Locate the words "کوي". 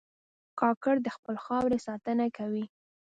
2.37-2.65